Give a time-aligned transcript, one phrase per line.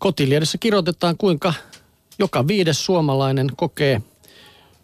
[0.00, 1.54] Kotiliedessä kirjoitetaan, kuinka
[2.18, 4.02] joka viides suomalainen kokee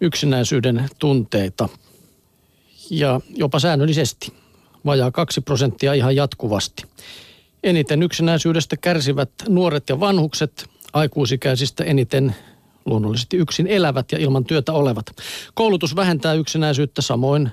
[0.01, 1.69] yksinäisyyden tunteita
[2.91, 4.33] ja jopa säännöllisesti.
[4.87, 6.83] Vajaa kaksi prosenttia ihan jatkuvasti.
[7.65, 12.37] Eniten yksinäisyydestä kärsivät nuoret ja vanhukset, aikuisikäisistä eniten
[12.85, 15.07] luonnollisesti yksin elävät ja ilman työtä olevat.
[15.55, 17.51] Koulutus vähentää yksinäisyyttä samoin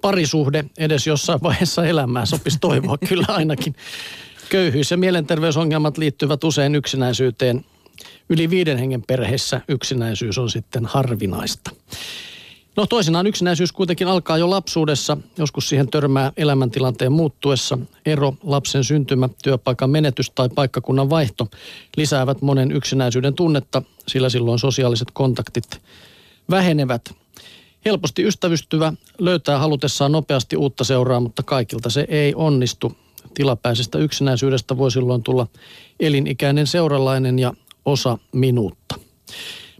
[0.00, 3.74] parisuhde edes jossain vaiheessa elämää sopisi toivoa kyllä ainakin.
[4.50, 7.64] Köyhyys ja mielenterveysongelmat liittyvät usein yksinäisyyteen.
[8.28, 11.70] Yli viiden hengen perheessä yksinäisyys on sitten harvinaista.
[12.76, 15.16] No toisinaan yksinäisyys kuitenkin alkaa jo lapsuudessa.
[15.38, 17.78] Joskus siihen törmää elämäntilanteen muuttuessa.
[18.06, 21.48] Ero, lapsen syntymä, työpaikan menetys tai paikkakunnan vaihto
[21.96, 25.82] lisäävät monen yksinäisyyden tunnetta, sillä silloin sosiaaliset kontaktit
[26.50, 27.14] vähenevät.
[27.84, 32.96] Helposti ystävystyvä löytää halutessaan nopeasti uutta seuraa, mutta kaikilta se ei onnistu.
[33.34, 35.46] Tilapäisestä yksinäisyydestä voi silloin tulla
[36.00, 37.52] elinikäinen seuralainen ja
[37.84, 38.94] osa minuutta.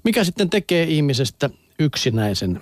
[0.04, 2.60] Mikä sitten tekee ihmisestä yksinäisen?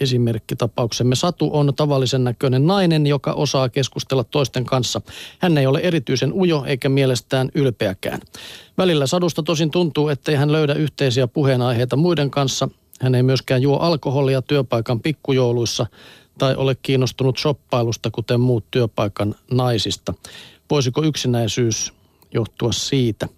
[0.00, 5.00] Esimerkkitapauksemme Satu on tavallisen näköinen nainen, joka osaa keskustella toisten kanssa.
[5.38, 8.20] Hän ei ole erityisen ujo eikä mielestään ylpeäkään.
[8.78, 12.68] Välillä Sadusta tosin tuntuu, ettei hän löydä yhteisiä puheenaiheita muiden kanssa.
[13.00, 15.86] Hän ei myöskään juo alkoholia työpaikan pikkujouluissa
[16.38, 20.14] tai ole kiinnostunut shoppailusta, kuten muut työpaikan naisista.
[20.70, 21.92] Voisiko yksinäisyys
[22.34, 23.28] johtua siitä?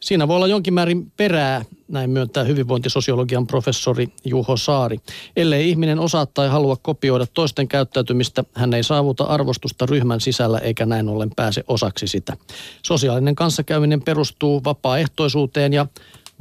[0.00, 4.98] Siinä voi olla jonkin määrin perää, näin myöntää hyvinvointisosiologian professori Juho Saari.
[5.36, 10.86] Ellei ihminen osaa tai halua kopioida toisten käyttäytymistä, hän ei saavuta arvostusta ryhmän sisällä eikä
[10.86, 12.36] näin ollen pääse osaksi sitä.
[12.82, 15.86] Sosiaalinen kanssakäyminen perustuu vapaaehtoisuuteen ja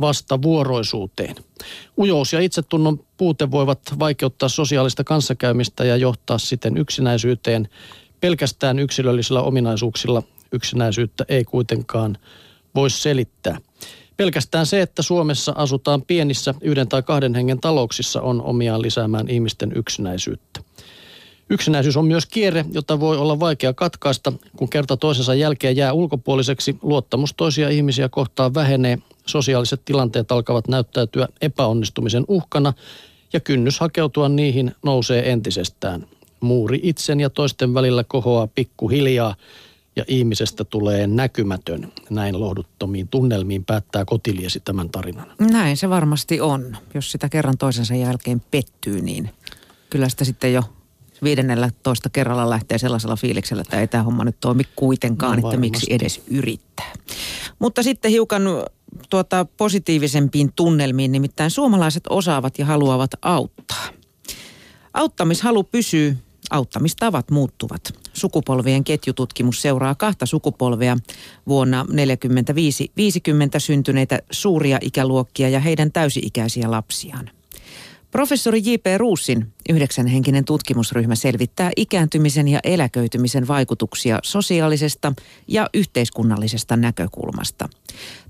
[0.01, 1.35] vastavuoroisuuteen.
[1.97, 7.69] Ujous ja itsetunnon puute voivat vaikeuttaa sosiaalista kanssakäymistä ja johtaa siten yksinäisyyteen.
[8.21, 12.17] Pelkästään yksilöllisillä ominaisuuksilla yksinäisyyttä ei kuitenkaan
[12.75, 13.57] voi selittää.
[14.17, 19.71] Pelkästään se, että Suomessa asutaan pienissä yhden tai kahden hengen talouksissa on omiaan lisäämään ihmisten
[19.75, 20.59] yksinäisyyttä.
[21.49, 24.33] Yksinäisyys on myös kierre, jota voi olla vaikea katkaista.
[24.55, 28.97] Kun kerta toisensa jälkeen jää ulkopuoliseksi, luottamus toisia ihmisiä kohtaan vähenee,
[29.27, 32.73] sosiaaliset tilanteet alkavat näyttäytyä epäonnistumisen uhkana
[33.33, 36.07] ja kynnys hakeutua niihin nousee entisestään.
[36.39, 39.35] Muuri itsen ja toisten välillä kohoaa pikkuhiljaa
[39.95, 41.91] ja ihmisestä tulee näkymätön.
[42.09, 45.31] Näin lohduttomiin tunnelmiin päättää kotiliesi tämän tarinan.
[45.39, 46.77] Näin se varmasti on.
[46.93, 49.29] Jos sitä kerran toisensa jälkeen pettyy, niin
[49.89, 50.63] kyllä sitä sitten jo
[51.23, 55.59] viidennellä toista kerralla lähtee sellaisella fiiliksellä, että ei tämä homma nyt toimi kuitenkaan, no, että
[55.59, 56.93] miksi edes yrittää.
[57.59, 58.43] Mutta sitten hiukan
[59.09, 63.87] tuota, positiivisempiin tunnelmiin, nimittäin suomalaiset osaavat ja haluavat auttaa.
[64.93, 66.17] Auttamishalu pysyy
[66.49, 67.81] auttamistavat muuttuvat.
[68.13, 70.97] Sukupolvien ketjututkimus seuraa kahta sukupolvea
[71.47, 71.93] vuonna 45-50
[73.57, 77.29] syntyneitä suuria ikäluokkia ja heidän täysi-ikäisiä lapsiaan.
[78.11, 78.85] Professori J.P.
[78.97, 85.13] Ruussin yhdeksänhenkinen tutkimusryhmä selvittää ikääntymisen ja eläköitymisen vaikutuksia sosiaalisesta
[85.47, 87.69] ja yhteiskunnallisesta näkökulmasta.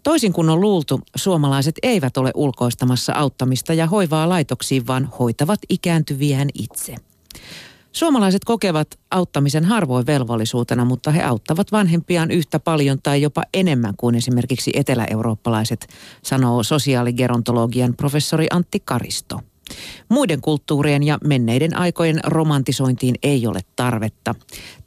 [0.07, 6.49] Toisin kuin on luultu, suomalaiset eivät ole ulkoistamassa auttamista ja hoivaa laitoksiin, vaan hoitavat ikääntyviään
[6.53, 6.95] itse.
[7.91, 14.15] Suomalaiset kokevat auttamisen harvoin velvollisuutena, mutta he auttavat vanhempiaan yhtä paljon tai jopa enemmän kuin
[14.15, 15.87] esimerkiksi etelä-eurooppalaiset,
[16.23, 19.39] sanoo sosiaaligerontologian professori Antti Karisto.
[20.09, 24.35] Muiden kulttuurien ja menneiden aikojen romantisointiin ei ole tarvetta.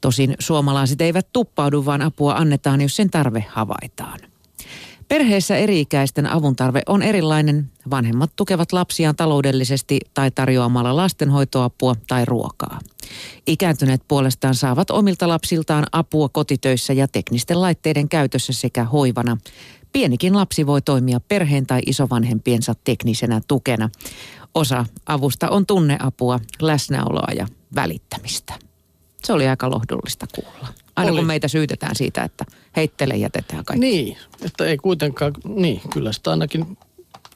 [0.00, 4.30] Tosin suomalaiset eivät tuppaudu, vaan apua annetaan, jos sen tarve havaitaan.
[5.10, 7.70] Perheessä eri-ikäisten avuntarve on erilainen.
[7.90, 12.78] Vanhemmat tukevat lapsiaan taloudellisesti tai tarjoamalla lastenhoitoapua tai ruokaa.
[13.46, 19.36] Ikääntyneet puolestaan saavat omilta lapsiltaan apua kotitöissä ja teknisten laitteiden käytössä sekä hoivana.
[19.92, 23.90] Pienikin lapsi voi toimia perheen tai isovanhempiensa teknisenä tukena.
[24.54, 28.54] Osa avusta on tunneapua, läsnäoloa ja välittämistä.
[29.24, 30.68] Se oli aika lohdullista kuulla.
[30.96, 31.18] Aina oli.
[31.18, 32.44] kun meitä syytetään siitä, että
[32.76, 33.86] heittele jätetään kaikki.
[33.86, 36.78] Niin, että ei kuitenkaan, niin kyllä sitä ainakin,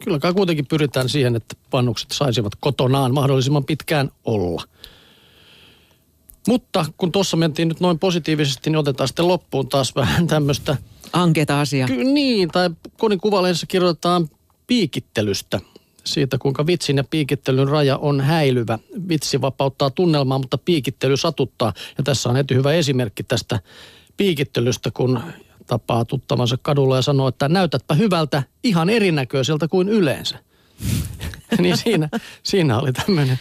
[0.04, 4.62] kyllä kuitenkin pyritään siihen, että pannukset saisivat kotonaan mahdollisimman pitkään olla.
[6.48, 10.76] Mutta kun tuossa mentiin nyt noin positiivisesti, niin otetaan sitten loppuun taas vähän tämmöistä...
[11.12, 11.88] Ankeeta asiaa.
[11.88, 14.28] Ky- niin, tai Konin kuvalehdessä kirjoitetaan
[14.66, 15.60] piikittelystä–
[16.06, 18.78] siitä, kuinka vitsin ja piikittelyn raja on häilyvä.
[19.08, 21.72] Vitsi vapauttaa tunnelmaa, mutta piikittely satuttaa.
[21.98, 23.60] Ja tässä on heti hyvä esimerkki tästä
[24.16, 25.20] piikittelystä, kun
[25.66, 30.38] tapaa tuttavansa kadulla ja sanoo, että näytätpä hyvältä ihan erinäköiseltä kuin yleensä.
[31.58, 32.08] niin siinä,
[32.42, 33.38] siinä oli tämmöinen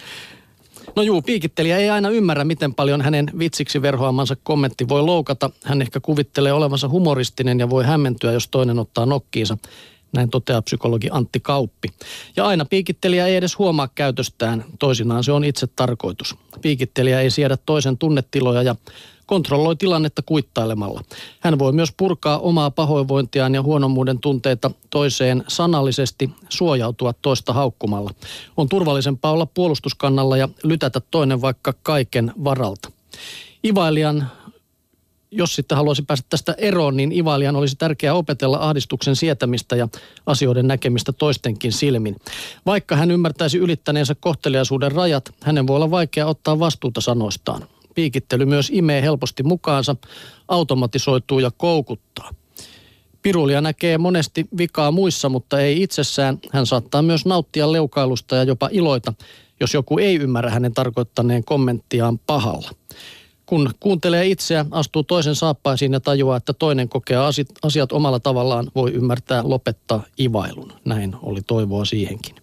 [0.96, 5.50] No juu, piikittelijä ei aina ymmärrä, miten paljon hänen vitsiksi verhoamansa kommentti voi loukata.
[5.64, 9.58] Hän ehkä kuvittelee olevansa humoristinen ja voi hämmentyä, jos toinen ottaa nokkiinsa.
[10.14, 11.90] Näin toteaa psykologi Antti Kauppi.
[12.36, 16.36] Ja aina piikittelijä ei edes huomaa käytöstään, toisinaan se on itse tarkoitus.
[16.62, 18.76] Piikittelijä ei siedä toisen tunnetiloja ja
[19.26, 21.02] kontrolloi tilannetta kuittailemalla.
[21.40, 28.12] Hän voi myös purkaa omaa pahoinvointiaan ja huonommuuden tunteita toiseen sanallisesti suojautua toista haukkumalla.
[28.58, 32.92] On turvallisempaa olla puolustuskannalla ja lytätä toinen vaikka kaiken varalta.
[33.66, 34.32] Ivailijan
[35.36, 39.88] jos sitten haluaisi päästä tästä eroon, niin Ivalian olisi tärkeää opetella ahdistuksen sietämistä ja
[40.26, 42.16] asioiden näkemistä toistenkin silmin.
[42.66, 47.68] Vaikka hän ymmärtäisi ylittäneensä kohteliaisuuden rajat, hänen voi olla vaikea ottaa vastuuta sanoistaan.
[47.96, 49.96] Piikittely myös imee helposti mukaansa,
[50.48, 52.30] automatisoituu ja koukuttaa.
[53.22, 56.40] Pirulia näkee monesti vikaa muissa, mutta ei itsessään.
[56.52, 59.14] Hän saattaa myös nauttia leukailusta ja jopa iloita,
[59.60, 62.72] jos joku ei ymmärrä hänen tarkoittaneen kommenttiaan pahalla.
[63.46, 67.18] Kun kuuntelee itseä, astuu toisen saappaisiin ja tajuaa, että toinen kokee
[67.62, 70.74] asiat omalla tavallaan, voi ymmärtää lopettaa ivailun.
[70.86, 72.36] Näin oli toivoa siihenkin.